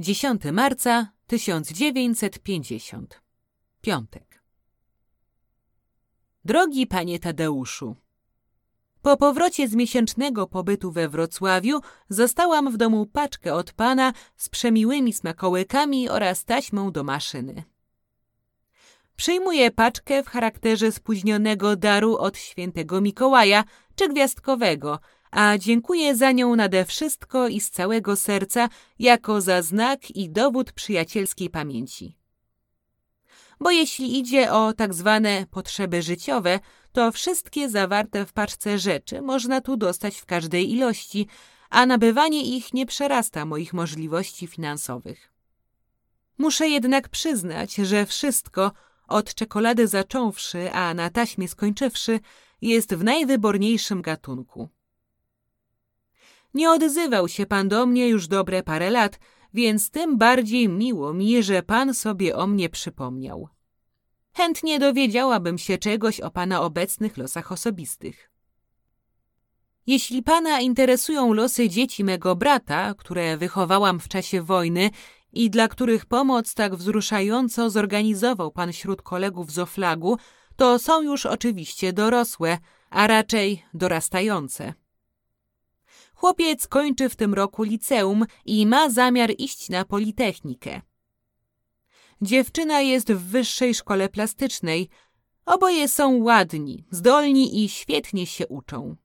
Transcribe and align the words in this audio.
Dziesiąty 0.00 0.52
marca 0.52 1.12
1950 1.26 3.22
Piątek 3.80 4.42
Drogi 6.44 6.86
panie 6.86 7.18
Tadeuszu, 7.18 7.96
po 9.02 9.16
powrocie 9.16 9.68
z 9.68 9.74
miesięcznego 9.74 10.46
pobytu 10.46 10.92
we 10.92 11.08
Wrocławiu 11.08 11.80
zostałam 12.08 12.72
w 12.72 12.76
domu 12.76 13.06
paczkę 13.06 13.54
od 13.54 13.72
pana 13.72 14.12
z 14.36 14.48
przemiłymi 14.48 15.12
smakołykami 15.12 16.08
oraz 16.08 16.44
taśmą 16.44 16.92
do 16.92 17.04
maszyny. 17.04 17.62
Przyjmuję 19.16 19.70
paczkę 19.70 20.22
w 20.22 20.28
charakterze 20.28 20.92
spóźnionego 20.92 21.76
daru 21.76 22.16
od 22.16 22.38
świętego 22.38 23.00
Mikołaja 23.00 23.64
czy 23.94 24.08
gwiazdkowego, 24.08 24.98
a 25.30 25.58
dziękuję 25.58 26.16
za 26.16 26.32
nią 26.32 26.56
nade 26.56 26.84
wszystko 26.84 27.48
i 27.48 27.60
z 27.60 27.70
całego 27.70 28.16
serca 28.16 28.68
jako 28.98 29.40
za 29.40 29.62
znak 29.62 30.10
i 30.10 30.30
dowód 30.30 30.72
przyjacielskiej 30.72 31.50
pamięci. 31.50 32.16
Bo 33.60 33.70
jeśli 33.70 34.18
idzie 34.18 34.52
o 34.52 34.72
tak 34.72 34.94
zwane 34.94 35.46
potrzeby 35.50 36.02
życiowe, 36.02 36.60
to 36.92 37.12
wszystkie 37.12 37.68
zawarte 37.68 38.26
w 38.26 38.32
paczce 38.32 38.78
rzeczy 38.78 39.22
można 39.22 39.60
tu 39.60 39.76
dostać 39.76 40.16
w 40.16 40.26
każdej 40.26 40.72
ilości, 40.72 41.26
a 41.70 41.86
nabywanie 41.86 42.42
ich 42.56 42.74
nie 42.74 42.86
przerasta 42.86 43.44
moich 43.44 43.72
możliwości 43.72 44.46
finansowych. 44.46 45.32
Muszę 46.38 46.68
jednak 46.68 47.08
przyznać, 47.08 47.74
że 47.74 48.06
wszystko, 48.06 48.72
od 49.08 49.34
czekolady 49.34 49.86
zacząwszy, 49.88 50.72
a 50.72 50.94
na 50.94 51.10
taśmie 51.10 51.48
skończywszy, 51.48 52.20
jest 52.62 52.94
w 52.94 53.04
najwyborniejszym 53.04 54.02
gatunku. 54.02 54.68
Nie 56.54 56.70
odzywał 56.70 57.28
się 57.28 57.46
pan 57.46 57.68
do 57.68 57.86
mnie 57.86 58.08
już 58.08 58.28
dobre 58.28 58.62
parę 58.62 58.90
lat, 58.90 59.18
więc 59.54 59.90
tym 59.90 60.18
bardziej 60.18 60.68
miło 60.68 61.14
mi, 61.14 61.42
że 61.42 61.62
pan 61.62 61.94
sobie 61.94 62.36
o 62.36 62.46
mnie 62.46 62.68
przypomniał. 62.68 63.48
Chętnie 64.32 64.78
dowiedziałabym 64.78 65.58
się 65.58 65.78
czegoś 65.78 66.20
o 66.20 66.30
pana 66.30 66.62
obecnych 66.62 67.16
losach 67.16 67.52
osobistych. 67.52 68.30
Jeśli 69.86 70.22
pana 70.22 70.60
interesują 70.60 71.32
losy 71.32 71.68
dzieci 71.68 72.04
mego 72.04 72.36
brata, 72.36 72.94
które 72.94 73.36
wychowałam 73.36 74.00
w 74.00 74.08
czasie 74.08 74.42
wojny 74.42 74.90
i 75.32 75.50
dla 75.50 75.68
których 75.68 76.06
pomoc 76.06 76.54
tak 76.54 76.76
wzruszająco 76.76 77.70
zorganizował 77.70 78.50
pan 78.50 78.72
wśród 78.72 79.02
kolegów 79.02 79.52
z 79.52 79.58
Oflagu, 79.58 80.18
to 80.56 80.78
są 80.78 81.02
już 81.02 81.26
oczywiście 81.26 81.92
dorosłe, 81.92 82.58
a 82.90 83.06
raczej 83.06 83.64
dorastające. 83.74 84.74
Chłopiec 86.20 86.68
kończy 86.68 87.08
w 87.08 87.16
tym 87.16 87.34
roku 87.34 87.62
liceum 87.62 88.26
i 88.44 88.66
ma 88.66 88.90
zamiar 88.90 89.30
iść 89.38 89.68
na 89.68 89.84
politechnikę. 89.84 90.80
Dziewczyna 92.22 92.80
jest 92.80 93.12
w 93.12 93.30
wyższej 93.30 93.74
szkole 93.74 94.08
plastycznej. 94.08 94.88
Oboje 95.46 95.88
są 95.88 96.22
ładni, 96.22 96.84
zdolni 96.90 97.64
i 97.64 97.68
świetnie 97.68 98.26
się 98.26 98.48
uczą. 98.48 98.96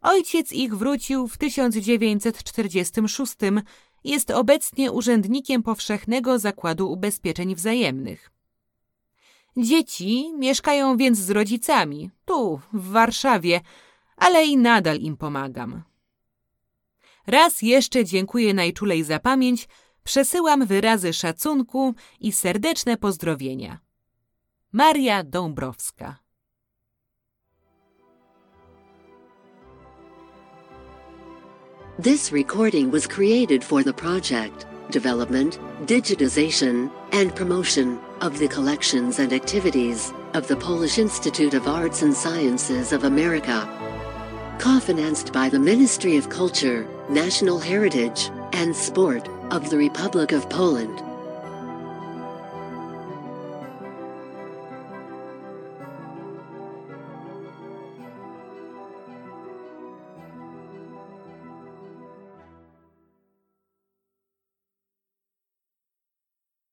Ojciec 0.00 0.52
ich 0.52 0.76
wrócił 0.76 1.28
w 1.28 1.38
1946. 1.38 3.34
Jest 4.04 4.30
obecnie 4.30 4.92
urzędnikiem 4.92 5.62
Powszechnego 5.62 6.38
Zakładu 6.38 6.92
Ubezpieczeń 6.92 7.54
Wzajemnych. 7.54 8.30
Dzieci 9.56 10.32
mieszkają 10.38 10.96
więc 10.96 11.18
z 11.18 11.30
rodzicami, 11.30 12.10
tu, 12.24 12.60
w 12.72 12.90
Warszawie, 12.90 13.60
ale 14.16 14.46
i 14.46 14.56
nadal 14.56 14.98
im 14.98 15.16
pomagam. 15.16 15.89
Raz 17.30 17.62
jeszcze 17.62 18.04
dziękuję 18.04 18.54
najczulej 18.54 19.04
za 19.04 19.18
pamięć, 19.18 19.68
przesyłam 20.04 20.66
wyrazy 20.66 21.12
szacunku 21.12 21.94
i 22.20 22.32
serdeczne 22.32 22.96
pozdrowienia. 22.96 23.78
Maria 24.72 25.24
Dąbrowska 25.24 26.18
This 32.02 32.32
recording 32.32 32.92
was 32.92 33.06
created 33.08 33.64
for 33.64 33.84
the 33.84 33.92
project, 33.92 34.66
development, 34.90 35.58
digitization, 35.86 36.88
and 37.12 37.34
promotion 37.34 37.98
of 38.20 38.38
the 38.38 38.48
collections 38.48 39.20
and 39.20 39.32
activities 39.32 40.12
of 40.34 40.46
the 40.46 40.56
Polish 40.56 40.98
Institute 40.98 41.56
of 41.56 41.68
Arts 41.68 42.02
and 42.02 42.16
Sciences 42.16 42.92
of 42.92 43.04
America. 43.04 43.89
Co-financed 44.80 45.34
by 45.34 45.50
the 45.50 45.58
Ministry 45.58 46.16
of 46.16 46.30
Culture, 46.30 46.88
National 47.10 47.58
Heritage, 47.58 48.30
and 48.54 48.74
Sport 48.74 49.28
of 49.50 49.68
the 49.68 49.76
Republic 49.76 50.32
of 50.32 50.48
Poland. 50.48 51.02